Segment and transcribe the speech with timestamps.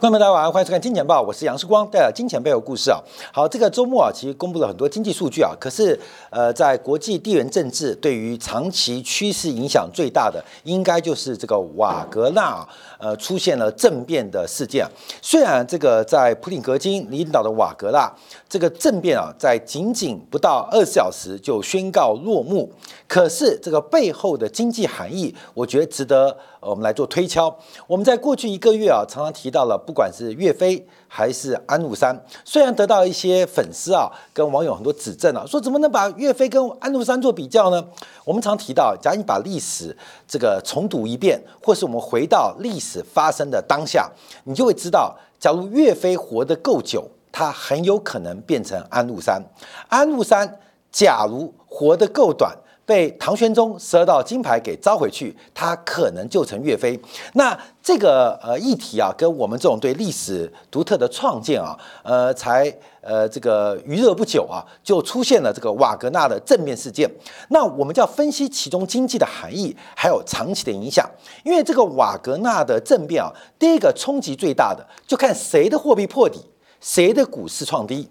[0.00, 3.00] 观众朋友大家晚上欢迎收看《金钱报》，我是杨世光，带来金钱背后故事啊。
[3.32, 5.98] 好，这个周末啊，其实公布了很多经济数据啊，可是
[6.30, 12.68] 呃，在国际地缘政治对于长期趋势影响最大的，应该就是这个瓦格纳啊，
[13.00, 14.86] 呃，出现了政变的事件。
[15.20, 18.08] 虽然这个在普里格金领导的瓦格纳
[18.48, 22.70] 这个政变啊，在仅仅不到二十小时就宣告落幕，
[23.08, 26.36] 可是这个背后的经济含义，我觉得值得。
[26.68, 27.54] 我们来做推敲。
[27.86, 37.82] 我们在过去一个月啊，常常提到了，不管是岳飞还是安禄山，虽然得到一些粉丝啊跟网友很多指正啊，说怎么能把岳飞跟安禄山做比较呢？
[38.24, 44.10] 我们常提到，假如你把历史这个重读一遍，或是我们回到历史发生的当下，
[44.44, 49.40] 你就会知道，假如岳飞活得够久，他很有可能变成安禄山；
[49.88, 50.60] 安禄山
[50.92, 52.54] 假如活得够短。
[52.88, 56.98] 被唐玄宗十二道金牌给招回去，他可能就成岳飞。
[57.34, 67.06] 那这个呃议题啊，跟我们这种对历史独特的创建啊，呃，才呃这个余热不久啊，就出现了这个瓦格纳的正面事件。
[67.50, 71.06] 那我们就要分析其中经济的含义，还有长期的影响。
[71.44, 76.40] 因为这个瓦格纳的政变啊，第一个冲击最大的，就看谁的货币破底，
[76.80, 78.08] 谁的股市创低。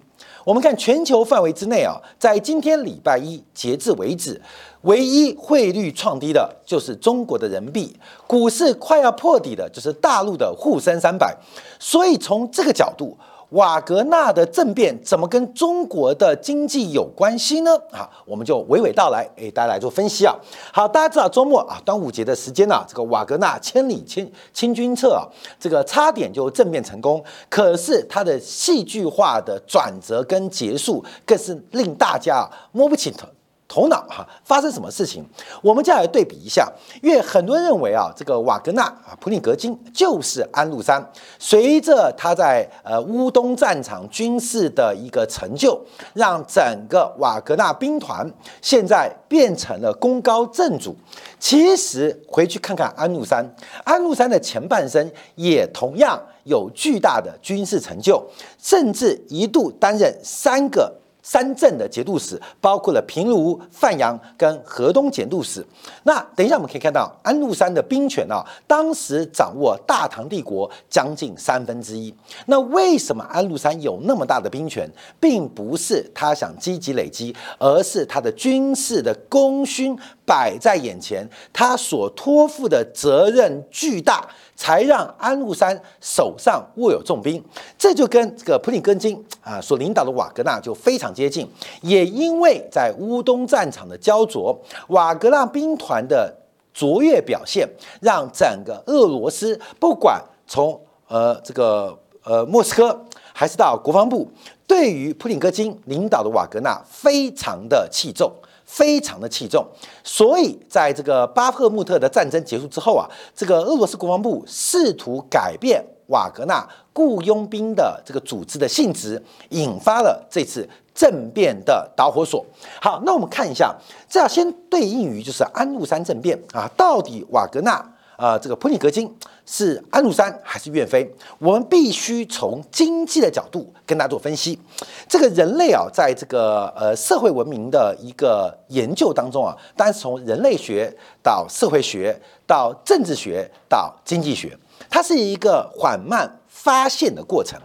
[0.47, 4.41] 我们看全球范围之内啊，在今天礼拜一截至为止，
[4.83, 7.93] 唯一汇率创低的就是中国的人民币，
[8.25, 11.35] 股市快要破底的就是大陆的沪深三百，
[11.77, 13.17] 所以从这个角度。
[13.51, 17.71] 瓦格纳的政变怎么跟中国的经济有关系呢？
[17.91, 20.35] 啊，我们就娓娓道来，哎，大家来做分析啊。
[20.73, 25.23] 好，大家知道周末啊，端午节的时间呢，这个瓦格纳千里清清军策啊，
[25.57, 33.27] 这个差点就政变成功，可是他的戏剧化的转折跟结束，更是令大家摸不清头。
[33.67, 35.25] 头脑哈，发生什么事情？
[35.61, 41.05] 我们再来对比一下，因为很多人认为啊，这个瓦格纳啊，普里格金就是安禄山。
[41.37, 45.79] 随着他在呃乌东战场军事的一个成就，
[46.13, 48.25] 让整个瓦格纳兵团
[48.61, 50.95] 现在变成了功高震主。
[51.37, 53.45] 其实回去看看安禄山，
[53.83, 58.25] 安禄山的前半生也同样有巨大的军事成就，
[58.57, 60.91] 甚至一度担任三个。
[61.29, 65.61] 三镇的节度使包括了平卢、范阳跟河东节度使。
[66.03, 72.15] 那等一下我们可以看到，安禄山的兵权啊，当时掌握大唐帝国将近三分之一。
[72.45, 74.89] 那为什么安禄山有那么大的兵权，
[75.19, 84.25] 并不是他想积极累积，而是他的军事的功勋摆在眼前，他所托付的责任巨大。
[84.57, 87.41] 才让安禄山手上握有重兵，
[87.77, 91.47] 这就跟这个普里根金啊所领导的瓦格纳就非常接近。
[91.81, 96.35] 也因为在乌东战场的焦灼，瓦格纳兵团的
[96.73, 97.69] 卓越表现，
[98.01, 102.99] 让整个俄罗斯不管从呃这个呃莫斯科，
[103.31, 104.27] 还是到国防部，
[104.65, 108.31] 对于普里戈金领导的瓦格纳非常的器重。
[108.67, 109.65] 非常的器重，
[110.03, 122.45] 所以在这个巴赫穆特的战争结束之后啊，这个俄罗斯国防部试图改变瓦格纳雇佣兵的这个组织的性质，引发了这次政变的导火索。
[122.81, 123.73] 好，那我们看一下，
[124.09, 127.93] 这要先对应于就是安禄山政变啊，到底瓦格纳。
[128.17, 131.07] 啊，这个普里格金是安禄山还是岳飞？
[131.37, 134.59] 我们必须从经济的角度跟大家做分析。
[135.07, 140.91] 这个人类啊，在这个呃社会文明的一个研究当中啊，当然是从人类学
[141.21, 144.57] 到社会学到政治学到经济学，
[144.89, 147.59] 它是一个缓慢发现的过程。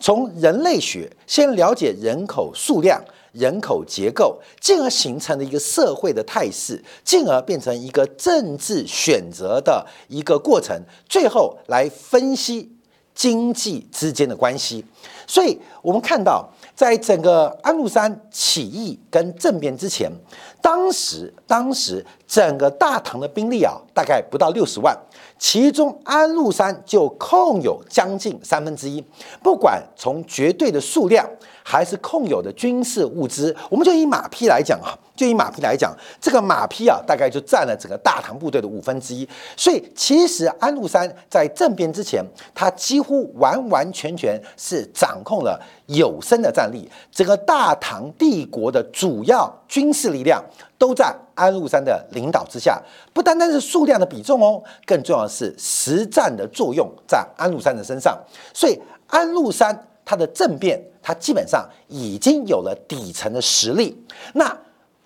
[0.00, 2.98] 从人类学先了解人口数量。
[3.38, 10.76] 人口结构，进而形成了一个社会的态势，进而变成一个政治选择的一个过程，
[11.08, 12.70] 最后来分析
[13.14, 14.84] 经济之间的关系。
[15.26, 20.10] 所以，我们看到，在整个安禄山起义跟政变之前，
[20.62, 24.96] 当时当时整个大唐的兵力啊，大概不到六十万，
[25.38, 29.04] 其中安禄山就控有将近三分之一，
[29.42, 31.28] 不管从绝对的数量。
[31.70, 39.28] 还是控有的军事物资，我们就以马匹来讲啊，就以马匹来讲，这个马匹啊，大概就占了整个大唐部队的五分之一。
[39.54, 42.24] 所以，其实安禄山在政变之前，
[42.54, 50.42] 他几乎完完全全是掌控了有生的战力，整个大唐帝国的主要军事力量
[50.78, 52.80] 都在安禄山的领导之下。
[53.12, 58.18] 不单单是数量的比重哦，更重要的是实战的作用在安禄山的身上。
[58.54, 59.84] 所以，安禄山。
[60.10, 63.96] 他的政变，他基本上已经有了底层的实力。
[64.34, 64.54] 那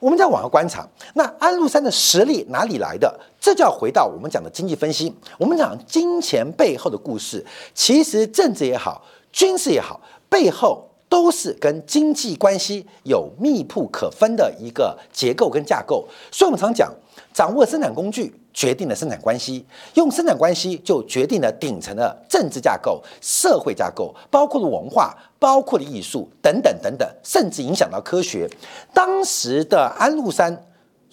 [0.00, 0.84] 我们再往下观察，
[1.14, 3.20] 那安禄山的实力哪里来的？
[3.40, 5.14] 这就要回到我们讲的经济分析。
[5.38, 16.08] 我们讲金钱背后的故事，其实政治也好，军事也好，背后都是跟经济关系有密不可分的一个结构跟架构。
[16.32, 16.92] 所以，我们常讲，
[17.32, 19.64] 掌握生产工具决定了生产关系，
[19.94, 25.16] 用生产关系就决定了顶层的政治架构、社会架构，包括了文化。
[25.42, 28.48] 包括了艺术等等等等，甚至影响到科学。
[28.94, 30.56] 当时的安禄山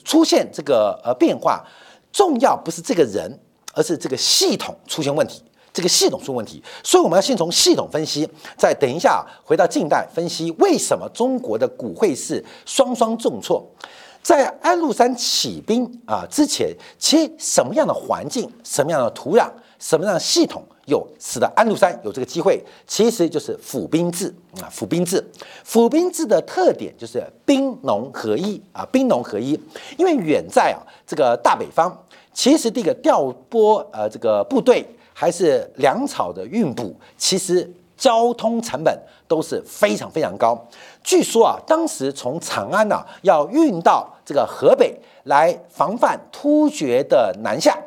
[0.05, 1.65] 出现这个呃变化，
[2.11, 3.39] 重要不是这个人，
[3.73, 5.41] 而是这个系统出现问题。
[5.73, 13.65] 这个系统出问题，所以我们要先从系统分析，再等一下回到近代分析为什么中国的股会是双双重挫。
[14.21, 19.49] 在安禄山起兵啊之前，其实什么样的环境、什么样的土壤、
[19.79, 20.63] 什么样的系统？
[20.85, 25.23] 有使得安禄山有这个机会，其实就是府兵制啊，府兵制。
[25.63, 29.51] 府兵制的特点就是兵农合一啊，兵农合一。
[29.99, 31.95] 因为远在啊这个大北方，
[32.33, 34.83] 其实这个调拨呃这个部队
[35.13, 40.59] 还是粮草的运补，其实交通成本都是非常非常高。
[41.03, 47.77] 据说啊，当时从长安呐要运到这个河北来防范突厥的南下，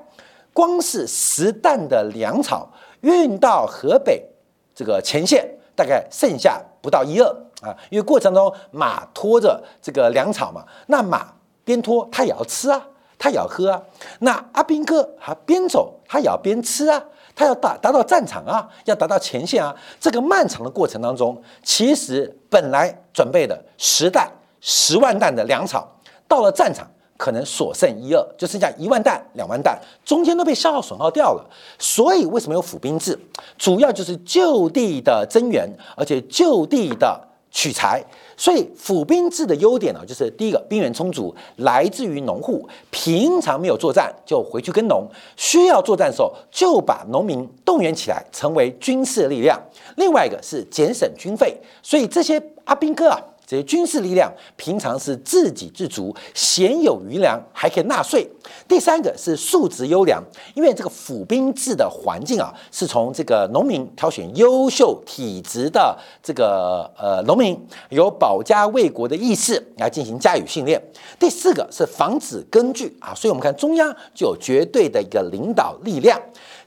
[0.52, 2.68] 光是十担的粮草。
[3.02, 4.24] 运到河北
[4.72, 5.44] 这个前线，
[5.74, 7.26] 大概剩下不到一二
[7.60, 11.32] 啊，因为过程中马拖着这个粮草嘛，那马
[11.64, 12.80] 边拖它也要吃啊，
[13.18, 13.82] 它也要喝啊。
[14.20, 19.74] 那阿兵哥他边走他也要边吃啊，他要达达到战场啊，要达到前线啊。
[20.00, 24.30] 这个漫长的过程当中，其实本来准备的十担、
[24.60, 25.88] 十万担的粮草，
[26.26, 26.86] 到了战场。
[27.18, 31.50] 可能所剩一二，就剩下一万担、两万担，中间都被消耗损耗掉了。
[31.78, 33.16] 所以为什么有府兵制？
[33.56, 38.02] 主要就是就地的增援，而且就地的取材。
[38.42, 45.06] 所以府兵制的优点呢，就是第一个兵源充足，来自于农户，平常没有作战就回去耕农，
[45.36, 49.56] 需要作战的时候就把农民动员起来，成为军事力量。
[49.94, 53.22] 另外一个是节省军费，所以这些阿兵哥啊。
[53.52, 58.26] 这些军事力量平常是自给自足，鲜有余粮还可以纳税。
[58.66, 67.54] 第三个是素质优良，因为这个府兵制的环境啊，是从这个农民挑选优秀体质的这个呃农民，
[67.90, 70.82] 有保家卫国的意识来进行加以训练。
[71.20, 76.18] 第四个是防止根据啊，所以我们看中央就有绝对的一个领导力量。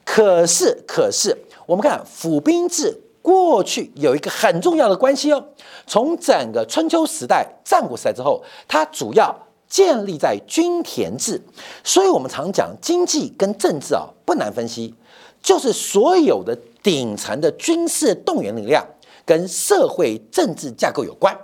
[0.06, 1.36] 可是，可是
[1.66, 3.02] 我们看府兵制。
[3.25, 5.44] 过去有一个很重要的关系哦，
[5.88, 9.36] 从整个春秋时代、战国时代之后，它主要
[9.68, 11.42] 建立在均田制，
[11.83, 14.94] 所以我们常讲经济跟政治啊不难分析，
[15.42, 18.86] 就是所有的顶层的军事动员力量
[19.25, 21.36] 跟社会政治架构有关，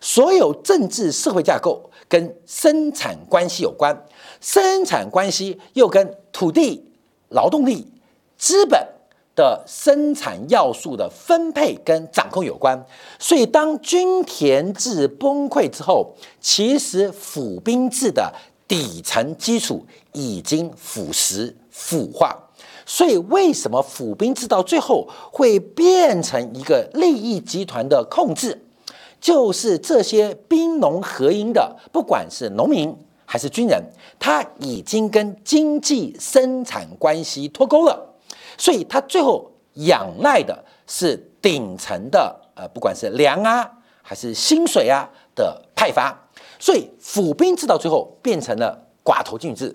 [0.00, 4.06] 所有政治社会架构跟生产关系有关，
[4.40, 6.84] 生产关系又跟土地、
[7.30, 7.90] 劳动力、
[8.38, 8.93] 资本。
[9.34, 12.78] 的生产要素的分配跟掌控有关，
[13.18, 18.32] 所以当均田制崩溃之后，其实府兵制的
[18.68, 22.38] 底层基础已经腐蚀腐化。
[22.86, 28.60] 所以为什么府兵制到最后会变成一个利益集团的控制？
[29.20, 32.94] 就是这些兵农合营的，不管是农民
[33.24, 33.82] 还是军人，
[34.18, 38.13] 他已经跟经济生产关系脱钩了。
[38.56, 43.70] 所以，他最后仰赖的是顶层的，呃，不管是粮啊，
[44.02, 46.16] 还是薪水啊的派发。
[46.58, 49.74] 所以，府兵制到最后变成了寡头军制，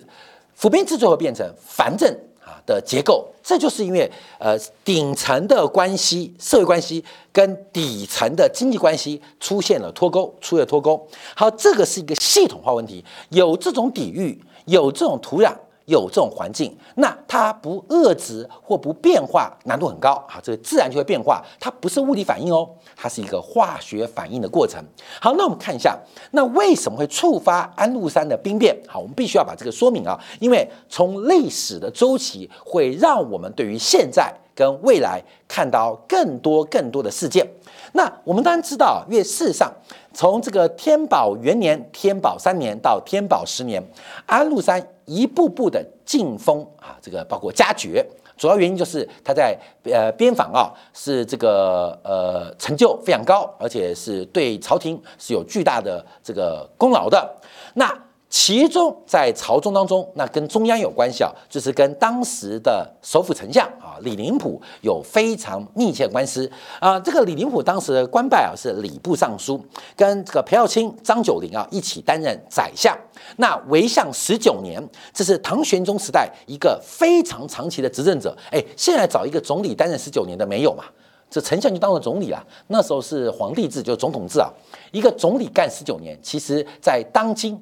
[0.54, 3.28] 府兵制最后变成藩镇啊的结构。
[3.42, 11.06] 这就是因为，呃，顶层的关系、社会关系跟底层的经济关系出现了脱钩，出现脱钩。
[11.34, 15.54] 好，这个是一个系统化问题，有这种底蕴，有这种土壤。
[15.90, 24.82] 有这种环境，那它不遏制或不变化难度很高啊，这个自然就会变化，它不是物理反应哦，它是一个化学反应的过程。
[25.20, 25.98] 好，那我们看一下，
[26.30, 28.74] 那为什么会触发安禄山的兵变？
[28.86, 37.46] 好，我们必须要把这个说明啊，因为从历史的周期会让我们对于现在跟未来看到更多更多的事件。
[37.92, 39.72] 那我们当然知道，因为事上，
[40.14, 43.82] 从这个天宝元年、天宝三年到天宝十年，
[44.26, 57.28] 安禄山一步步的进封啊，这个包括加爵，主要原因就是他在呃边防啊是这个呃成就非常高，而且是对朝廷是有巨大的这个功劳的。
[57.74, 57.92] 那
[58.30, 66.98] 其中在朝中当中，那跟中央有关系啊，就是跟当时的首辅丞相啊李林甫有非常密切的关系啊。
[67.00, 69.60] 这个李林甫当时的官拜啊是礼部尚书，
[69.96, 72.96] 跟这个裴耀卿、张九龄啊一起担任宰相。
[73.38, 74.80] 那为相十九年，
[75.12, 78.36] 这是唐玄宗时代一个非常长期的执政者。
[78.52, 80.84] 哎，现在找一个总理担任十九年的没有嘛？
[81.28, 82.40] 这丞相就当了总理了。
[82.68, 84.48] 那时候是皇帝制，就总统制啊。
[84.92, 87.60] 一个总理干十九年，其实在当今。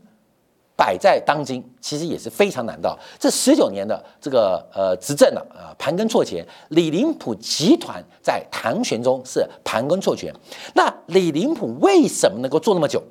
[0.79, 2.97] 摆在当今，其实也是非常难的。
[3.19, 6.47] 这十九年的这个呃执政了啊，盘根错节。
[6.69, 10.33] 李林甫集团在唐玄宗是盘根错节。
[10.75, 13.03] 那李林甫为什么能够做那么久？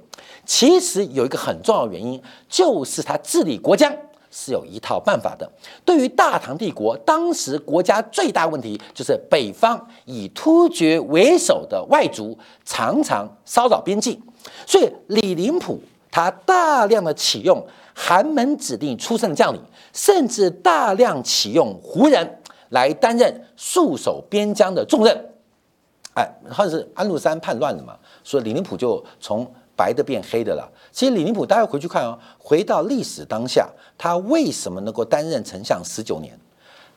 [0.46, 3.94] 其实有一个很重要原因，就是他治理国家
[4.32, 5.52] 是有一套办法的。
[5.84, 14.18] 对于大唐帝国，当时国家最大问题就是北方以突厥为首的外族常常骚扰边境，
[14.66, 15.78] 所以李林甫。
[16.12, 19.62] 他大量的启用寒门子弟出身的将领，
[19.94, 25.30] 甚至大量启用胡人来担任戍守边疆的重任。
[26.16, 29.46] 哎，或者是安禄山叛乱了嘛，所以李林甫就从
[29.76, 30.68] 白的变黑的了。
[30.92, 36.36] 其实李林甫大家回去看哦，回到历史当下，他为什么能够担任丞相十九年？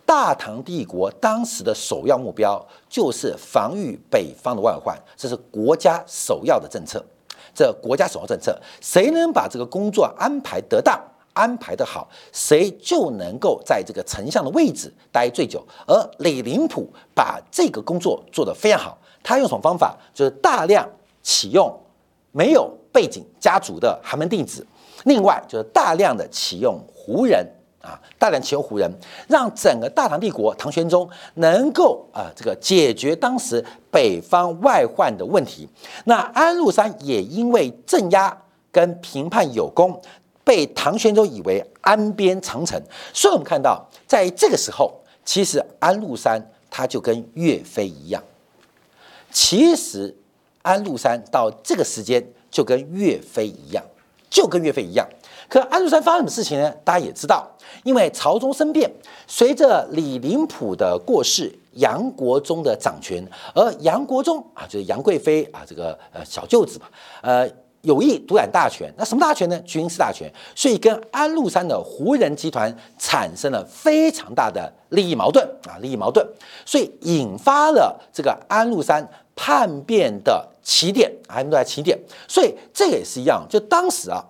[0.07, 7.05] 大唐帝国当时的首要目标就是防御北方的外患，这是国家首要的政策。
[7.55, 11.01] 这国家首要政策，谁能把这个工作安排得当、
[11.33, 15.65] 安排得好，谁就能够在这个丞相的位置待最久。
[15.87, 19.97] 而李林甫把这个工作做得非常好，他用什么方法？
[20.15, 20.89] 就是大量
[21.23, 21.73] 启用
[22.33, 24.67] 没有背景家族的寒门弟子，
[25.05, 27.47] 另外就是大量的启用胡人。
[27.81, 28.91] 啊，大量启用胡人，
[29.27, 35.69] 让整个大唐帝国唐玄宗能够啊，这个解决当时北方外患的问题。
[36.05, 38.37] 那安禄山也因为镇压
[38.71, 40.01] 跟评判有功，
[40.45, 42.79] 被唐玄宗以为安边长城。
[43.15, 46.39] 所以我们看到，在这个时候，其实安禄山
[46.71, 48.23] 他就跟岳飞一样。
[49.31, 50.15] 其实
[50.63, 53.83] 安禄山到这个时间就跟岳飞一样，
[54.29, 55.09] 就跟岳飞一样。
[55.51, 56.73] 可安禄山发生什么事情呢？
[56.85, 57.45] 大家也知道，
[57.83, 58.89] 因为朝中生变，
[59.27, 66.87] 随着李林甫的过世，杨国忠的掌权，而杨国忠啊，就是杨贵妃啊，这个呃小舅子嘛，
[67.23, 68.95] 呃有意独揽大权。
[68.97, 69.59] 那什么大权呢？
[69.63, 70.33] 军事大权。
[70.55, 76.25] 所以跟安禄山的胡人集团产生了非常大的利益矛盾啊，利益矛盾，
[76.65, 79.05] 所以引发了这个安禄山
[79.35, 81.99] 叛变的起点，还都在起点。
[82.29, 84.25] 所以这个也是一样，就当时啊。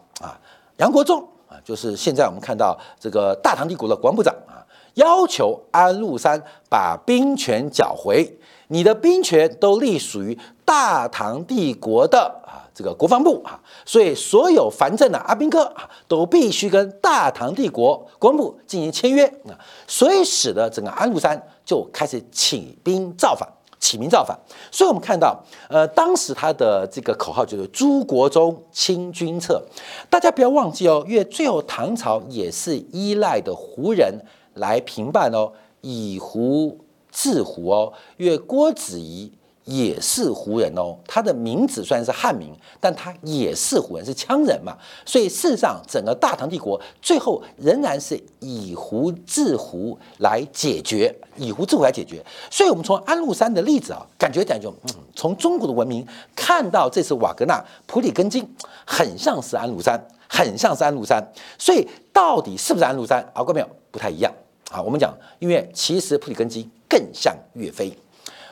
[0.81, 19.53] 杨国忠啊，就是现在我们看到这个大唐帝国的国防部长啊，要求安禄山把兵权缴回，你的兵权都隶属于大唐帝国的啊这个国防部啊，所以所有藩镇的阿兵哥啊，都必须跟大唐帝国国防部进行签约啊，
[19.87, 23.47] 所以使得整个安禄山就开始起兵造反。
[23.81, 24.39] 起名造反，
[24.71, 29.61] 所以我们看到，呃，当时他的这个口号就是“诸国中清君侧”。
[30.09, 34.15] 大家不要忘记哦，因为最后唐朝也是依赖的胡人
[34.55, 36.79] 来平叛哦，以胡
[37.11, 39.33] 治胡哦，因为郭子仪。
[39.71, 44.77] 也是胡人哦，他的名字虽然是汉名，但他也是胡人，是羌人嘛。
[45.07, 52.21] 所以事实上，整个大唐帝国最后仍然是以胡治胡来解决，以胡治胡来解决。
[52.51, 58.45] 所以，我们从安禄山的例子啊，感觉感觉，嗯，从中国的文明看到这次瓦格纳普里根金，
[58.85, 61.23] 很像是安禄山，很像是安禄山。
[61.57, 63.23] 所以，到底是不是安禄山？
[63.33, 64.33] 啊，各位没有，不太一样
[64.71, 64.83] 啊。
[64.83, 67.97] 我们讲，因为其实普里根金更像岳飞。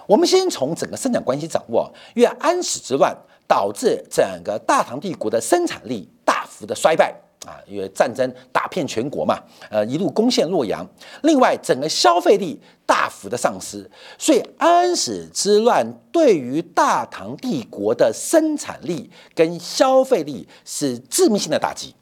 [0.09, 3.15] 我们先从整个生产关系掌握，因为安史之乱
[3.47, 9.39] 导致整个大唐帝国的生产力大幅的衰败啊，因为战争打遍全国嘛，
[9.71, 10.87] 呃，一路攻陷洛阳。
[11.25, 21.95] 另外，整个消费力大幅的丧失，所以安史之乱对于大唐帝国的生产力跟消费力是致命性的打击，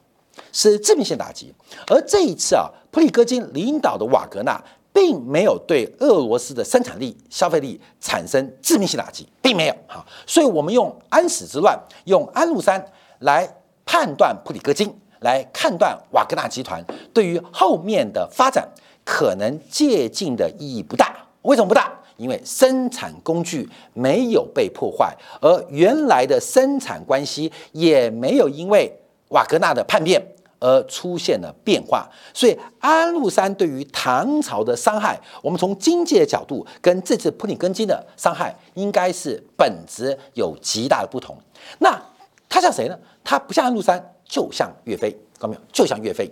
[0.52, 1.52] 是致命性打击。
[1.88, 4.62] 而这一次啊，普里戈金领导的瓦格纳。
[4.96, 12.82] 并没有对俄罗斯的生产力、消费力产生致命性打击，并没有哈，所以我们用安史之乱、用安禄山
[13.18, 13.46] 来
[13.84, 18.66] 判断普里戈金，来判断瓦格纳集团对于后面的发展
[19.04, 21.14] 可能借鉴的意义不大。
[21.42, 21.92] 为什么不大？
[22.16, 28.90] 因为生产工具没有被破坏，而原来的生产关系也没有因为
[29.28, 30.26] 瓦格纳的叛变。
[30.66, 41.38] 而出现了变化，所以安禄山对于唐朝的伤害，我们从经济的角度跟这次普里根金的伤害，应该是本质有极大的不同。
[41.78, 41.96] 那
[42.49, 42.99] 他像谁呢？
[43.23, 45.61] 他不像安禄山，就像岳飞看到没有？
[45.73, 46.28] 就像岳飞。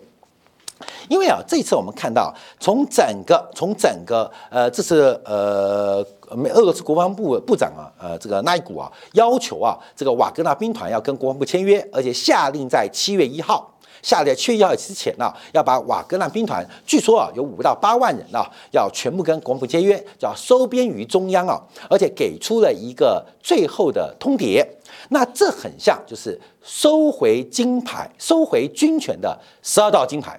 [1.08, 13.72] 因为啊，这次我们看到，从整个从整个呃，这是呃，俄罗斯国防部部长啊，呃，这个奈古啊，要求啊，这个瓦格纳兵团要跟国防部签约，而且下令在七月一号，
[14.04, 21.58] 下令七月一号之前呢，要把瓦格纳兵团，据说啊，有五到八万人啊，要全部跟国防部签约，叫收编于中央啊，
[21.88, 24.62] 而且给出了一个最后的通牒。
[25.08, 30.38] 那这很像就是收回金牌、收回军权的十二道金牌。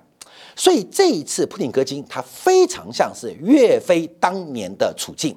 [0.56, 5.36] 所以这一次普廷格金，他非常像是岳飞当年的处境，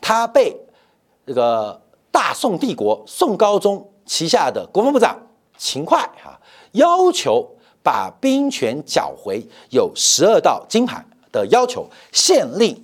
[0.00, 0.54] 他被
[1.24, 1.80] 这个
[2.10, 5.16] 大宋帝国宋高宗旗下的国防部长
[5.56, 6.38] 秦桧哈
[6.72, 7.48] 要求
[7.88, 11.02] 把兵权缴回，有十二道金牌
[11.32, 12.78] 的要求，县令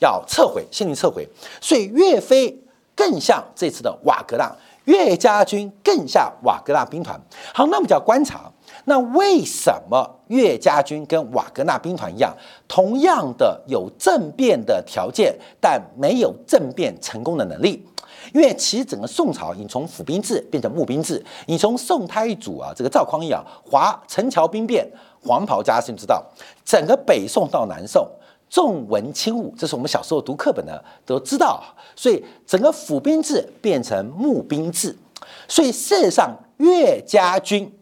[0.00, 1.24] 要撤回，县令撤回。
[1.60, 2.52] 所以岳飞
[2.96, 4.52] 更像这次的瓦格纳，
[4.86, 7.16] 岳家军更像瓦格纳兵团。
[7.54, 8.50] 好，那我们就要观察。
[8.86, 12.36] 那为什么岳家军跟瓦格纳兵团一样，
[12.66, 17.86] 同样的有政变的条件，但没有政变成功的能力？
[18.32, 24.86] 因为其实整个宋朝，你从府兵制变成募兵制，你从宋太祖啊，这个赵匡胤啊，华陈桥兵变，
[25.20, 26.24] 黄袍加身，知道
[26.64, 28.08] 整个北宋到南宋
[28.50, 31.62] 重文轻武，这是我们小时候读课本的都知道。
[31.94, 34.96] 所以整个府兵制变成募兵制，
[35.46, 37.72] 所以事实上岳家军。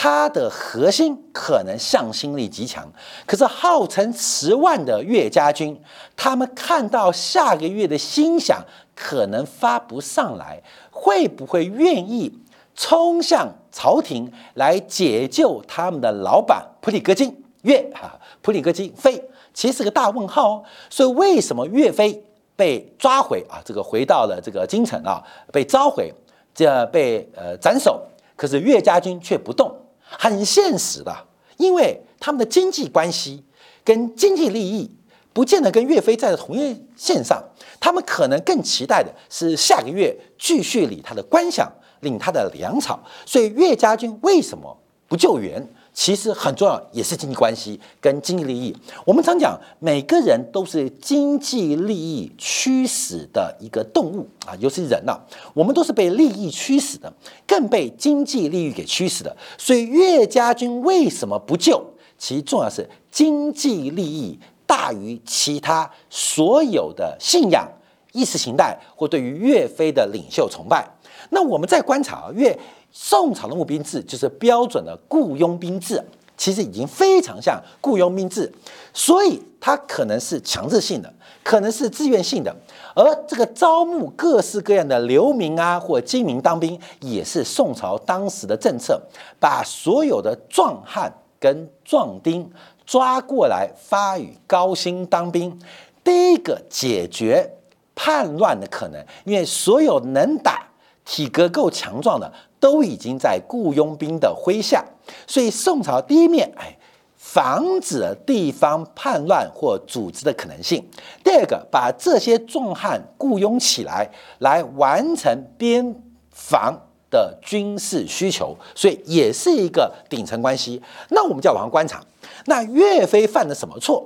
[0.00, 2.88] 它的核心可能向心力极强，
[3.26, 5.76] 可是号称十万的岳家军，
[6.16, 8.64] 他们看到下个月的心想
[8.94, 10.62] 可能发不上来，
[10.92, 12.32] 会不会愿意
[12.76, 18.14] 冲向朝廷来解救他们的老板普里戈金岳啊？
[18.40, 19.20] 普里戈金飞
[19.52, 20.64] 其实是个大问号哦。
[20.88, 22.22] 所以为什么岳飞
[22.54, 23.58] 被抓回啊？
[23.64, 25.20] 这个回到了这个京城啊，
[25.52, 26.14] 被召回，
[26.54, 28.00] 这被呃斩首，
[28.36, 29.68] 可是岳家军却不动。
[30.10, 33.44] 很现实的，因为他们的经济关系
[33.84, 34.90] 跟经济利益
[35.32, 37.42] 不见得跟岳飞在同一线上，
[37.78, 41.68] 他们可能更期待的是下个月继续领他的官饷，
[42.00, 43.00] 领他的粮草。
[43.24, 45.64] 所以岳家军为什么不救援？
[46.00, 48.72] 其实很重要，也是经济关系跟经济利益。
[49.04, 55.18] 我们常讲，每个人都是经济利益驱使的一个动物啊，尤其人呐，
[55.52, 57.12] 我们都是被利益驱使的，
[57.48, 59.36] 更被经济利益给驱使的。
[59.58, 61.84] 所以岳家军为什么不救？
[62.16, 67.68] 其重要是经济利益大于其他所有的信仰、
[68.12, 70.88] 意识形态或对于岳飞的领袖崇拜。
[71.30, 72.58] 那我们再观察啊，因为。
[72.90, 76.02] 宋朝的募兵制就是标准的雇佣兵制，
[76.38, 78.50] 其实已经非常像雇佣兵制，
[78.94, 82.56] 所以它可能是强制性的，可能是自愿性的。
[82.94, 88.98] 而这个招募各式各样的流民啊，或精民当兵，也是宋朝当时的政策，
[89.38, 92.50] 把所有的壮汉跟壮丁
[92.86, 95.56] 抓过来发予高薪当兵。
[96.02, 97.48] 第一个解决
[97.94, 100.67] 叛乱的可能，因为所有能打、
[101.08, 102.30] 体格够强壮的。
[102.60, 104.84] 都已经在雇佣兵的麾下，
[105.28, 106.76] 所以宋朝第一面，哎，
[107.16, 110.82] 防止地方叛乱或组织的可能性；
[111.22, 115.94] 第二个，把这些壮汉雇佣起来，来完成边
[116.32, 116.76] 防
[117.12, 120.82] 的军事需求，所以也是一个顶层关系。
[121.10, 122.02] 那我们就要往上观察，
[122.46, 124.04] 那岳飞犯了什么错？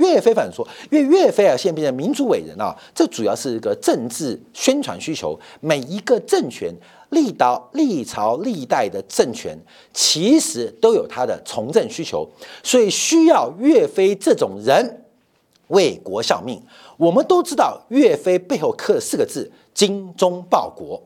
[0.00, 6.74] 岳飞反说，因为岳飞啊，现在变成民族伟人啊，这主要是一个政治宣传需求，每一个政权。
[7.10, 9.58] 历到历朝历代的政权，
[9.92, 12.24] 其实都有他的从政需求，
[12.62, 15.04] 所以需要岳飞这种人
[15.66, 16.62] 为国效命。
[16.96, 21.02] 我们都知道岳飞背后刻四个字“精忠报国”，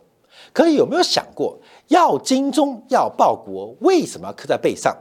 [0.52, 4.94] 可是有没有想过，要精忠要报国，为什么要刻在背上？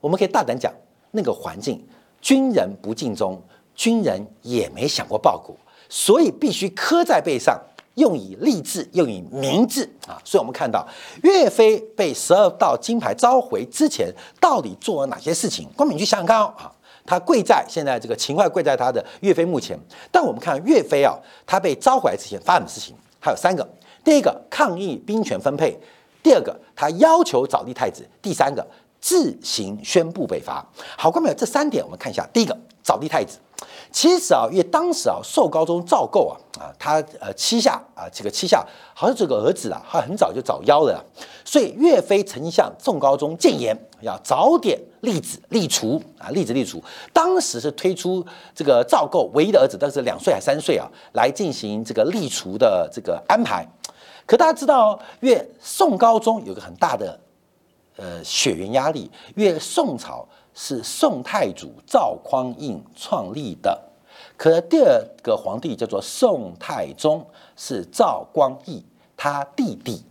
[0.00, 0.72] 我们可以大胆讲，
[1.10, 1.86] 那个环境，
[2.20, 3.40] 军人不尽忠，
[3.74, 5.54] 军人也没想过报国，
[5.88, 7.60] 所以必须刻在背上。
[7.96, 10.20] 用以立志，用以明志啊！
[10.22, 10.86] 所以我们看到
[11.22, 15.66] 岳飞被十二道金牌召回之前，到底做了哪些事情？
[15.74, 16.70] 光明去想想看哦啊！
[17.06, 19.78] 他跪在现在这个秦桧跪在他的岳飞墓前，
[20.12, 23.66] 但我们看岳飞啊，他被召回之前发生的事情还有三个：
[24.04, 25.74] 第一个抗议兵权分配；
[26.22, 28.62] 第二个他要求早立太子；第三个
[29.06, 30.66] 自行宣布北伐。
[30.98, 32.28] 好，观众这三点我们看一下。
[32.32, 33.38] 第一个早立太子。
[33.92, 41.00] 其实啊，因为当时啊，宋高宗赵构啊，啊，他呃七下啊，这个七下好像这个儿子啊，他很早就早夭了，
[41.44, 46.82] 所以岳飞曾经向宋高宗谏言，要早点立子立储啊，立子立储。
[47.12, 53.64] 当时是推出这个赵构唯一的儿子，但是两岁还三岁啊，来进行这个立储的这个安排。
[54.26, 57.16] 可大家知道，岳宋高宗有个很大的
[57.96, 63.78] 呃血缘压力，因为宋朝是宋太祖赵匡胤创立的，
[64.36, 68.84] 可第二个皇帝叫做宋太宗，是赵光义
[69.16, 70.02] 他弟弟。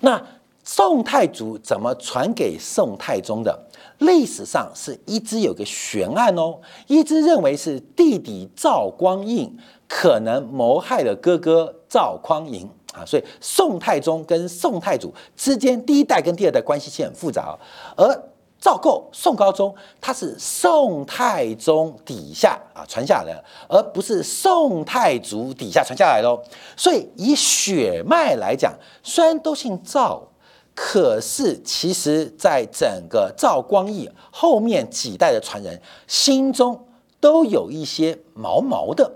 [0.00, 0.22] 那
[0.62, 3.66] 宋太祖怎么传给宋太宗的？
[3.98, 9.50] 历史上是一直有个悬案哦，一直认为是弟弟赵光义
[9.86, 17.58] 可能谋害了哥哥赵匡胤啊，所以宋太宗跟宋太祖之间第一代跟第二代关系其实很复杂，
[17.96, 18.22] 而
[18.60, 26.42] 赵构宋高宗他是宋太宗底下啊传下来的，而不是宋太祖底下传下来喽，
[26.76, 30.26] 所以以血脉来讲，虽然都姓赵。
[30.72, 36.86] 可是，其实，在整个赵光义后面几代的传人心中，
[37.20, 39.12] 都有一些毛毛的。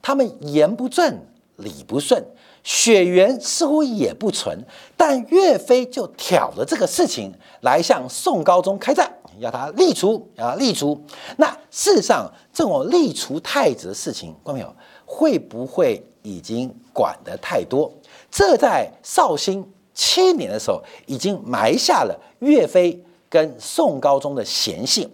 [0.00, 1.18] 他们言不正，
[1.56, 2.24] 理不顺，
[2.68, 4.62] 血缘似乎也不纯。
[4.94, 11.00] 但岳飞就挑了这个事情来向宋高宗开战，要他立除啊，立除。
[11.38, 14.76] 那事实上，这种立除太子的事情，观众朋友
[15.06, 17.90] 会不会已经管得太多？
[18.30, 19.66] 这在绍兴。
[19.94, 25.08] 七年的时候，已经埋下了岳飞跟宋高宗的嫌隙。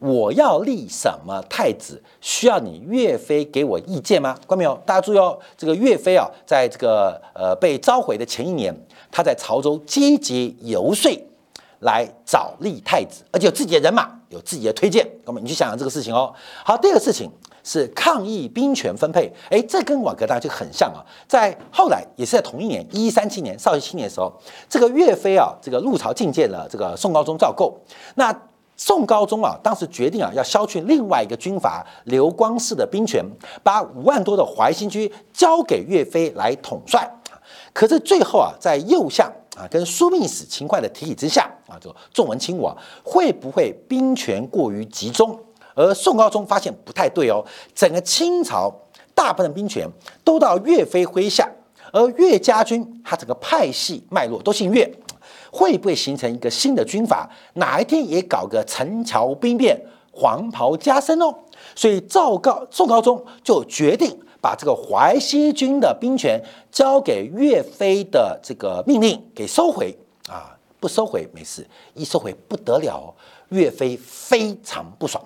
[0.00, 4.36] 我要立什么太子，需要你岳飞给我意见吗？
[4.46, 4.74] 关没有？
[4.84, 8.74] 大家注意哦，这个岳飞啊，在这个呃被召回的前一年，
[9.12, 11.10] 他在潮州积极游说，
[11.80, 15.08] 来找立太子，而且有自己的人马，有自己的推荐。
[15.24, 16.34] 那么你去想想这个事情哦。
[16.64, 17.30] 好，第二个事情。
[17.62, 21.04] 是抗议兵权分配，哎，这跟瓦格纳就很像啊。
[21.28, 24.32] 在后来也是在同一年，一一三七年，绍兴七年的时候，
[24.66, 27.78] 这个岳飞啊，这个入朝觐见了这个宋高宗赵构。
[28.14, 28.32] 那
[28.82, 33.22] 宋高宗啊，当时决定啊，要削去另外一个军阀刘光世的兵权，
[33.62, 37.06] 把五万多的淮新军交给岳飞来统帅。
[37.74, 45.38] 可是最后啊，在右相啊跟枢密使秦桧的提议之下啊，就重文轻武啊，会不会兵权过于集中？
[45.74, 48.74] 而宋高宗发现不太对哦，整个清朝
[49.14, 49.86] 大部分兵权
[50.24, 51.46] 都到岳飞麾下，
[51.92, 54.90] 而岳家军他整个派系脉络都姓岳，
[55.50, 57.28] 会不会形成一个新的军阀？
[57.54, 59.80] 哪一天也搞个陈桥兵变，
[60.12, 61.34] 黄袍加身哦？
[61.74, 69.96] 所以赵高宋高宗就决定把这个淮西军的兵权交给岳飞的这个命令给收回
[70.28, 70.56] 啊！
[70.78, 73.14] 不收回没事，一收回不得了，
[73.50, 75.22] 岳飞非常不爽。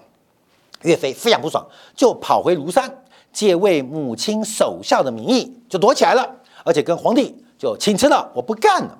[0.82, 2.92] 岳飞非常不爽，就跑回庐山，
[3.32, 6.28] 借为母亲守孝的名义，就躲起来了，
[6.64, 8.98] 而且跟皇帝就请辞了，我不干了。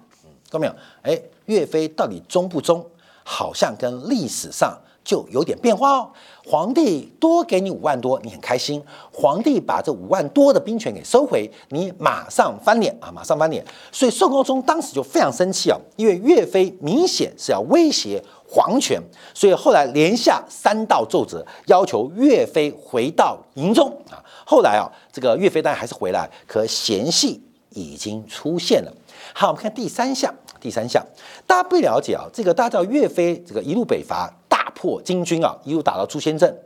[0.51, 0.75] 看到没有？
[1.03, 2.85] 哎，岳飞到底忠不忠？
[3.23, 6.11] 好像跟历史上就有点变化哦。
[6.47, 8.79] 皇帝多给你五万多，你很开心；
[9.11, 13.65] 皇帝把这五万多的兵权给收回，你马上翻脸啊，马上翻脸。
[13.91, 18.23] 所以宋高宗当时就非常生气啊，因为岳飞明显是要威胁。
[18.47, 19.03] 皇权，
[19.33, 24.23] 所以后来连下三道奏折，要求岳飞回到营中啊。
[24.47, 27.43] 后来啊，这个岳飞当然还是回来，可嫌隙
[27.75, 28.93] 已经出现了。
[29.35, 31.05] 好，我们看第三项，第三项，
[31.47, 36.59] 大家不了解啊，这个大家知道岳飞这个一路北伐，大破金军啊，一路打到朱仙镇，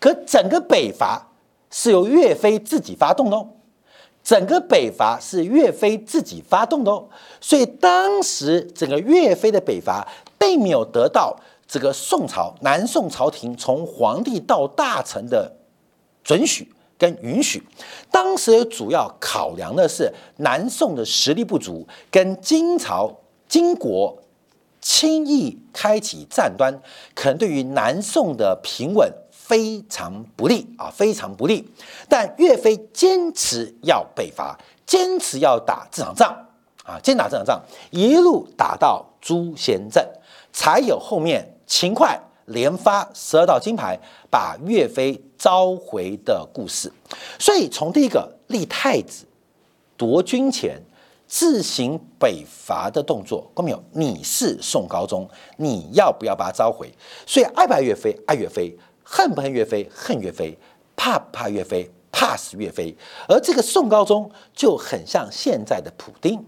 [0.00, 1.28] 可整个北伐
[1.70, 3.48] 是由岳飞自己发动的哦，
[4.22, 7.08] 整个北伐是岳飞自己发动的哦，
[7.40, 10.06] 所以当时整个岳飞的北伐。
[10.36, 11.34] 并没有得到
[11.66, 15.50] 这个宋朝南宋朝廷从皇帝到大臣的
[16.22, 17.62] 准许跟允许，
[18.10, 23.12] 当时主要考量的是南宋的实力不足，跟金朝
[23.48, 24.16] 金国
[24.80, 26.80] 轻易开启战端，
[27.14, 31.68] 可能对于南宋的平稳非常不利啊，非常不利。
[32.08, 36.46] 但岳飞坚持要北伐，坚持要打这场仗
[36.84, 40.06] 啊，坚打这场仗，一路打到朱仙镇。
[40.52, 43.98] 才有后面秦桧连发十二道金牌，
[44.30, 46.90] 把岳飞召回的故事。
[47.38, 49.26] 所以从第一个立太子、
[49.94, 50.80] 夺军权、
[51.28, 53.84] 自行北伐的动作，看没有？
[53.92, 55.28] 你是宋高宗，
[55.58, 56.90] 你要不要把他召回？
[57.26, 58.18] 所以爱不爱岳飞？
[58.26, 59.86] 爱岳飞；恨不恨岳飞？
[59.94, 60.56] 恨岳飞；
[60.96, 61.90] 怕不怕岳飞？
[62.10, 62.96] 怕死岳飞。
[63.28, 66.42] 而这个宋高宗就很像现在的普丁，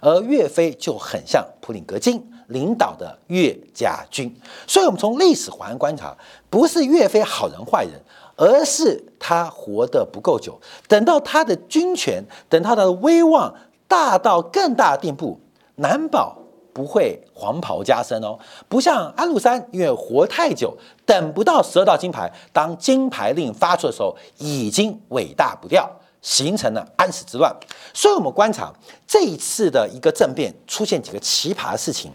[0.00, 2.26] 而岳飞就很像普林格金。
[2.50, 4.34] 领导的岳家军，
[4.66, 6.12] 所以我们从历史环观察，
[6.50, 7.92] 不是岳飞好人坏人，
[8.40, 10.58] 而是他活得不够久。
[10.88, 13.54] 等到他的军权，等他的威望
[13.86, 15.38] 大到更大的地步，
[15.76, 16.38] 难保
[16.72, 18.38] 不会黄袍加身哦。
[18.66, 20.74] 不像安禄山，因为活太久，
[21.04, 25.86] 等不到十二道金牌，当金牌令发出的时候，已经尾大不掉，
[26.22, 27.54] 形成了安史之乱。
[27.92, 28.72] 所以我们观察
[29.06, 32.10] 这一次的一个政变，出现几个奇葩的事情。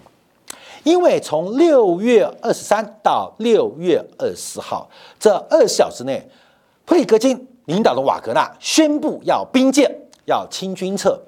[0.86, 4.88] 因为从六月二十三到六月二十号
[5.20, 6.24] 这二十小时内，
[6.86, 9.92] 普里戈金领导的瓦格纳宣布要兵谏，
[10.26, 11.20] 要清军撤，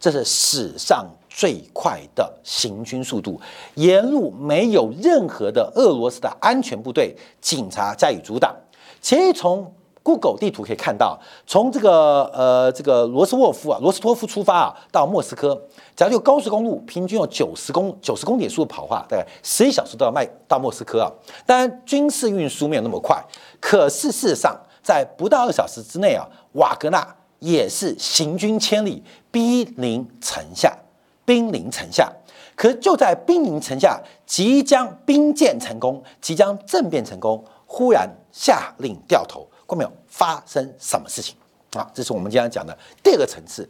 [0.00, 3.38] 这是史上最快的行军速度，
[3.74, 8.56] 沿路没有任何的俄罗斯的安全部队、警察加以阻挡。
[9.02, 9.70] 其从
[10.04, 15.60] Google 地图可以看到，从这个呃这个罗斯沃夫啊罗斯托夫出发啊到莫斯科，
[15.96, 21.10] 假如就高速公路平均有九十公九十公里速度跑的话，大概十一小时都要迈到莫斯科啊。
[21.46, 23.18] 当然军事运输没有那么快，
[23.58, 30.76] 可是事实上在不到二小时之内啊，瓦格纳也是行军千里，兵临城下，
[31.24, 32.12] 兵临城下。
[32.54, 39.44] 可就在兵临城下，即将兵谏成功，即将政变成功，忽然下令掉头。
[39.66, 41.34] 过没有发生什么事情
[41.72, 41.90] 啊？
[41.94, 43.68] 这是我们今天讲的第二个层次，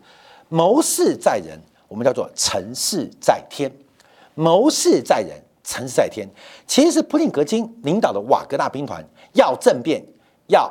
[0.48, 3.70] 谋事在人，我们叫做成事在天。
[4.34, 6.28] 谋事在人，成事在天。
[6.66, 9.04] 其实是普林格金领导的瓦格纳兵团
[9.34, 10.04] 要政变，
[10.48, 10.68] 要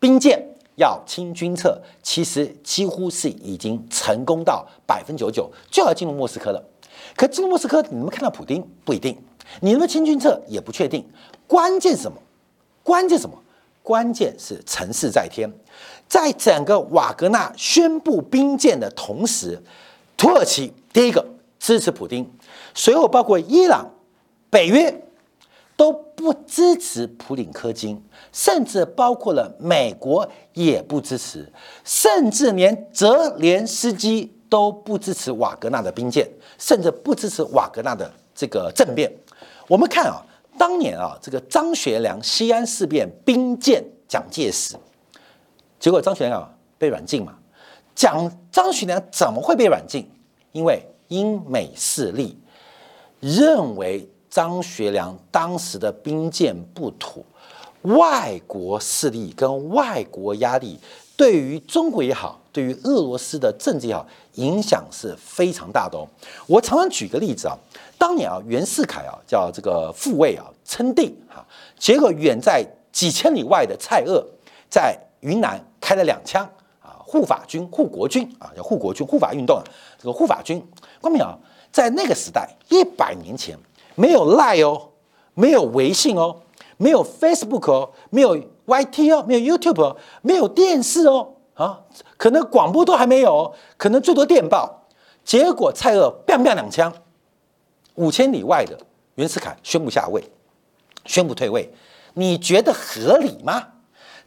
[0.00, 6.62] 兵谏，要清军策，其实几乎是已经成功到百分之九十九，就要进入莫斯科了。
[7.14, 8.68] 可进入莫斯科，你能不能看到普丁？
[8.84, 9.16] 不一定。
[9.60, 10.42] 你能不能清军策？
[10.48, 11.08] 也不确定。
[11.46, 12.18] 关键什么？
[12.82, 13.40] 关键什么？
[13.86, 15.48] 关键是成事在天，
[16.08, 19.62] 在整个瓦格纳宣布兵谏的同时，
[20.16, 21.24] 土耳其第一个
[21.60, 22.28] 支持普京，
[22.74, 23.88] 随后包括伊朗、
[24.50, 25.04] 北约
[25.76, 31.48] 都不支持普林科金，甚至包括了美国也不支持，
[31.84, 39.08] 甚至连泽连斯基都不支持瓦格纳的兵谏，甚至不支持瓦格纳的这个政变。
[39.68, 40.26] 我们看啊。
[40.58, 44.76] 当年啊，这个张学良西安事变兵谏蒋介石，
[45.78, 47.34] 结果张学良啊被软禁嘛。
[47.94, 50.08] 蒋张学良怎么会被软禁？
[50.52, 52.38] 因为英美势力
[53.20, 57.22] 认为张学良当时的兵谏不妥，
[57.82, 60.78] 外国势力跟外国压力
[61.16, 66.06] 对于中国也好，对于俄罗斯的政治也好，影响是非常大的哦。
[66.46, 67.56] 我常常举个例子啊。
[67.98, 71.44] 当年啊，袁世凯啊，叫这个复位啊，称帝哈，
[71.78, 74.22] 结果远在几千里外的蔡锷，
[74.68, 76.44] 在云南开了两枪
[76.80, 79.62] 啊，护法军、护国军啊，叫护国军、护法运动，
[79.98, 80.62] 这个护法军，
[81.00, 81.36] 关明啊，
[81.72, 83.58] 在那个时代，一百年前，
[83.94, 84.90] 没有 Line 哦，
[85.34, 86.42] 没有微信哦，
[86.76, 91.80] 没有 Facebook 哦，没有 YT 哦，没有 YouTube 哦，没有电视哦，啊，
[92.16, 94.82] 可能广播都还没有，可能最多电报，
[95.24, 96.92] 结果蔡锷 bang bang 两枪。
[97.96, 98.78] 五千里外的
[99.16, 100.22] 袁世凯宣布下位，
[101.04, 101.70] 宣布退位，
[102.14, 103.62] 你觉得合理吗？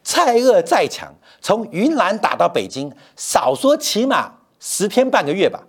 [0.03, 5.63] 蔡锷再强，从云南打到北京，少说起码十天半个月吧，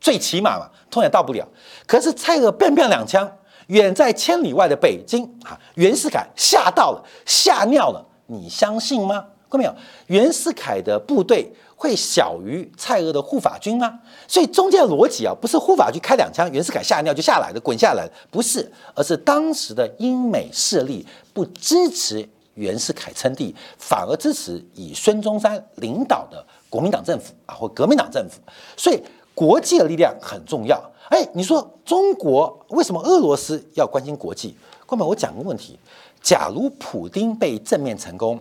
[0.00, 1.46] 最起码嘛，通也到不了。
[1.86, 3.30] 可是蔡锷变变两枪，
[3.68, 9.26] 远在千里外的北京啊，袁世凯吓到了，吓尿了，你相信吗？
[9.48, 9.74] 看到没有？
[10.06, 11.52] 袁世凯的部队。
[11.76, 14.00] 会小于蔡锷的护法军吗？
[14.28, 28.40] 所以中间的逻辑啊，不是护法军开两枪，袁世凯吓尿就下来的，滚下来，不是，而是当时的英美势力不支持袁世凯称帝，反而支持以孙中山领导的国民党政府啊，或革命党政府。
[28.76, 29.02] 所以
[29.34, 30.80] 国际的力量很重要。
[31.10, 34.56] 哎，你说中国为什么俄罗斯要关心国际？
[34.86, 35.78] 哥们，我讲个问题：
[36.22, 38.40] 假如普京被正面成功，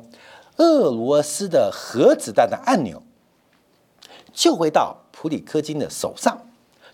[0.58, 3.02] 俄罗斯的核子弹的按钮。
[4.34, 6.38] 就会到普里科金的手上，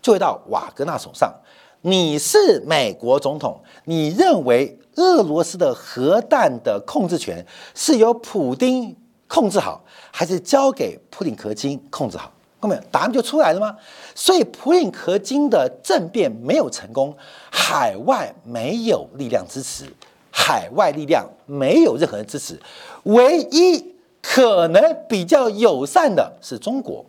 [0.02, 1.34] 就会到瓦格纳手上。
[1.82, 8.94] 你是美国总统，你认为俄罗斯的核弹的控制权是由普丁
[9.28, 12.30] 控制好，还是交给普里科金控制好？
[12.60, 12.82] 看到没有？
[12.92, 13.78] 答案就出来了吗？
[14.14, 17.16] 所以普里科金的政变没有成功，
[17.50, 19.86] 海外没有力量支持，
[20.30, 22.60] 海外力量没有任何人支持，
[23.04, 27.06] 唯一可能比较友善的是中国。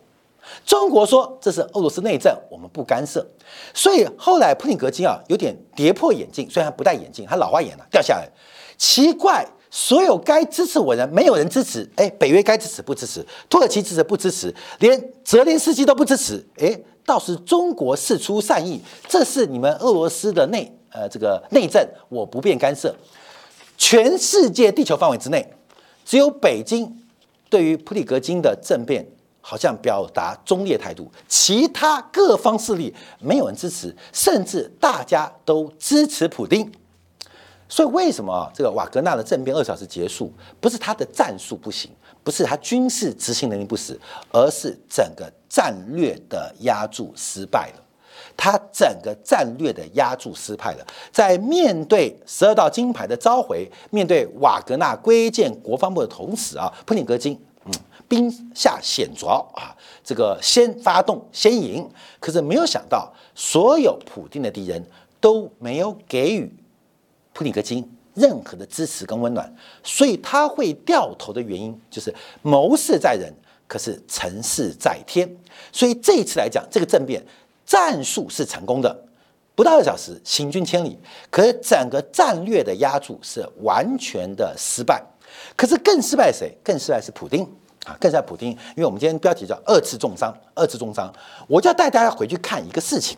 [0.65, 3.25] 中国说这是俄罗斯内政，我们不干涉。
[3.73, 8.27] 所以后来普里格金啊有点跌破眼镜，虽然不戴眼镜，他老花眼了掉下来。
[8.77, 11.89] 奇怪，所有该支持我人没有人支持。
[11.95, 13.25] 哎，北约该支持不支持？
[13.47, 14.53] 土耳其支持不支持？
[14.79, 16.43] 连泽连斯基都不支持。
[16.57, 22.95] 哎，倒是中国事出善意，这是你们俄罗斯的内呃这个内政，我不便干涉。
[23.77, 25.47] 全世界地球范围之内，
[26.03, 27.03] 只有北京
[27.49, 29.05] 对于普里格金的政变。
[29.41, 36.71] 好像表达中立态度，其他各方势力没有人支持，甚至大家都支持普京。
[37.67, 41.89] 所以为什么这个瓦格纳的政变二小时结束，不是他的战术不行，
[42.23, 43.99] 不是他军事执行能力不死，
[44.31, 47.83] 而是整个战略的压注失败了。
[48.35, 50.85] 他整个战略的压注失败了。
[51.11, 57.39] 在面对十二道金牌的召回，面对瓦格纳归建国防部的同时啊，普里格金
[58.11, 59.71] 兵下险着啊，
[60.03, 64.85] 这个先发动先赢，可是没有想到所有普京的敌人
[65.21, 66.53] 都没有给予
[67.31, 67.89] 普里克金。
[68.13, 73.33] 任何的支持跟温暖，所以他会掉头的原因就是谋事在人，
[73.69, 75.25] 可是成事在天。
[75.71, 77.25] 所以这一次来讲，这个政变
[77.65, 79.05] 战术是成功的，
[79.55, 85.01] 不到二小时行军千里，可是整个战略的压注是完全的失败。
[85.55, 86.53] 可是更失败谁？
[86.61, 87.49] 更失败是普丁
[87.85, 88.49] 啊，更失败普丁。
[88.49, 91.11] 因为我们今天标题叫二次重伤，二次重伤，
[91.47, 93.17] 我就要带大家回去看一个事情：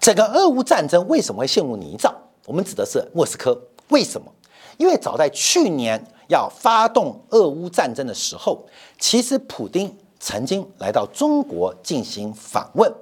[0.00, 2.12] 整个俄乌战争为什么会陷入泥沼？
[2.46, 4.32] 我们指的是莫斯科，为什么？
[4.78, 8.64] 因为早在去年要发动俄乌战争的时候，
[8.98, 12.92] 其实普京曾经来到中国进行访问，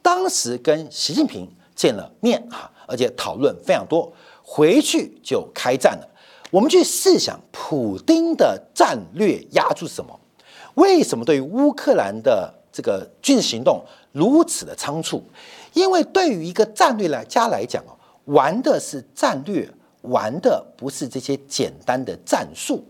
[0.00, 4.10] 当时跟习近平见了面啊，而且讨论非常多，
[4.42, 6.08] 回去就开战了。
[6.56, 10.18] 我们去试想，普京的战略压住什么？
[10.76, 15.22] 为什么对乌克兰的这个军事行动如此的仓促？
[15.74, 17.92] 因为对于一个战略来家来讲哦。
[18.24, 22.82] 玩的是战略，玩的不是这些简单的战术。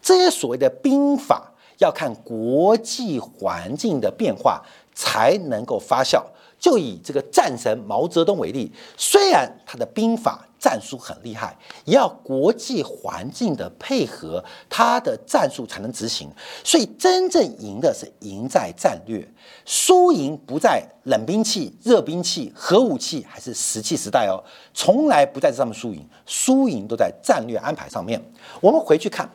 [0.00, 4.62] 这些所谓的兵法要看国际环境的变化
[4.94, 6.22] 才能够发酵。
[6.60, 16.30] 就以这个战神毛泽东为例，虽然他的兵法战术很厉害，也要国际环境的配合，他的战术才能执行。
[16.62, 19.26] 所以真正赢的是赢在战略，
[19.64, 24.36] 输赢不在冷兵器、热兵器、核武器还是石器时代哦，
[24.74, 28.22] 从来不在这上面输赢，输赢都在战略安排上面。
[28.60, 29.28] 我们回去看。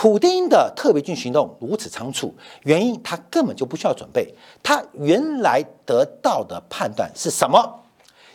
[0.00, 2.32] 普京的特别军行动如此仓促，
[2.62, 4.32] 原因他根本就不需要准备。
[4.62, 7.80] 他原来得到的判断是什么？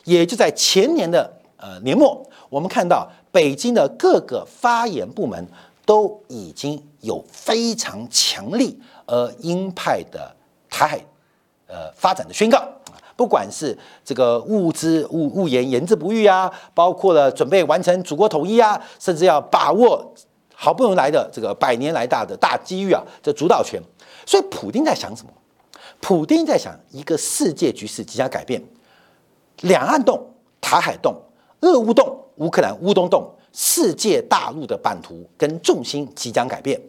[0.03, 5.47] 也就在前年的呃年末，我们看到北京的各个发言部门
[5.85, 10.35] 都已经有非常强力而鹰派的
[10.69, 10.99] 台海
[11.67, 12.61] 呃发展的宣告
[13.15, 20.13] 不管是这个物资物物言言之不预啊，包括了准备完成祖国统一啊，甚至要把握。
[20.63, 23.81] 好不容易来的这个百年来大的大机遇啊，这主导权。
[24.25, 25.33] 所以普京在想什么？
[25.99, 28.63] 普京在想一个世界局势即将改变，
[29.63, 30.25] 两岸动、
[30.61, 31.21] 台海动、
[31.59, 36.81] 俄乌动、乌克兰乌东动，世界大陆的版图跟重心即将改变。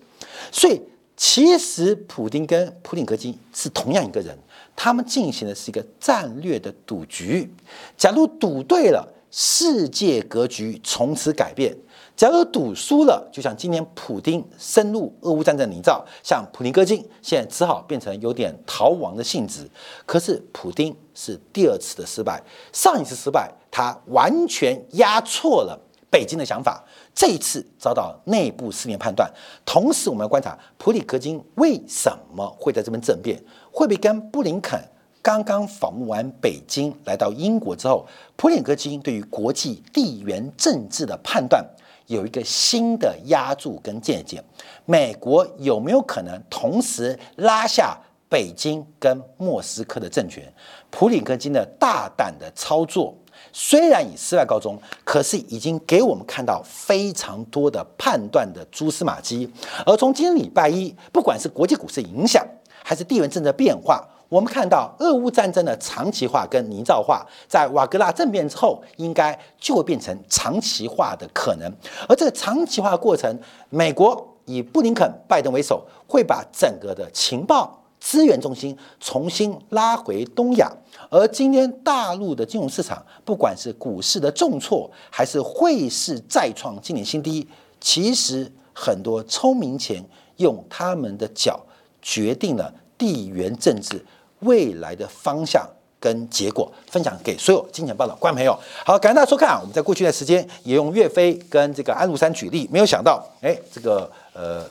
[0.53, 0.81] 所以
[1.17, 4.39] 其实普京跟普林格金是同样一个人，
[4.77, 7.53] 他们进行的是一个战略的赌局。
[7.97, 11.77] 假如赌对了，世界格局从此改变。
[12.17, 19.69] 假如赌输了，就像今年普京深入俄乌战争泥沼，像普林戈金现在只好变成有点逃亡的性质。
[20.07, 22.41] 可是普京是第二次的失败，
[22.73, 25.77] 上一次失败他完全压错了
[26.09, 29.29] 北京的想法，这一次遭到内部四面判断。
[29.67, 33.37] 同时，我们要观察普里戈金为什么会在这边政变，
[33.73, 34.81] 会不会跟布林肯
[35.21, 41.65] 刚刚访问完北京来到英国之后，普里戈金对于国际地缘政治的判断？
[42.07, 44.43] 有一个新的压注跟见解，
[44.85, 50.43] 美国有没有可能同时拉下北京跟莫斯科的政权？
[50.91, 53.15] 普里戈金的大胆的操作，
[53.53, 59.51] 虽然以失败告终，可是已经给我们看到非常多的判断的蛛丝马迹。
[59.87, 62.47] 而从今天礼拜一，不管是国际股市影响，
[62.85, 64.07] 还是地缘政治变化。
[64.29, 71.73] 我们看到俄乌战争的长期化跟泥沼化，在瓦格纳政变之后，应该就会变成长期化的可能。
[72.09, 73.39] 而这个长期化过程，
[73.71, 80.71] 美国以布林肯、拜登为首，会把整个的情报资源中心重新拉回东亚。
[81.11, 87.47] 而今天大陆的金融市场，不管是股市的重挫，还是汇市再创今年新低，
[87.81, 90.05] 其实很多聪明钱
[90.37, 91.61] 用他们的脚
[92.03, 94.05] 决定了地缘政治。
[94.41, 95.67] 未来的方向
[95.99, 98.59] 跟结果分享给所有金钱报道观众朋友。
[98.85, 99.59] 好，感谢大家收看啊。
[99.59, 104.69] 我们在过去的时间也用岳飞跟这个安禄山举例，没有想到，哎，这个呃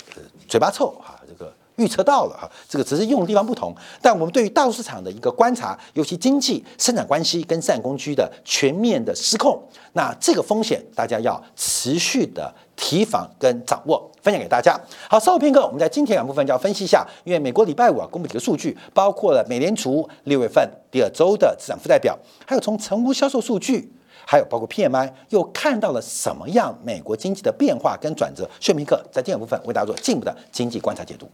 [0.47, 1.51] 嘴巴臭哈，这个。
[1.77, 9.61] 预测到了哈，这个只是用的地方不同，但我们对于大陆市场的一个观察，尤其经济生产关系跟战工区的全面的失控，
[9.93, 14.79] 那这个风险大家要持续的提防跟掌握，分享给大家。
[15.09, 23.91] 好，稍后片刻，我们在今天两部分就要分析一下，因为美国礼拜五啊公布几个数据，包括了美联储六月份第二周的资产负债表，还有从成屋销售数据，
[24.25, 28.43] 还有包括 PMI，又看到了什么样美国经济的变化跟转折。
[28.45, 31.27] 后片刻在第二部分为大家做进一步的经济观察解读。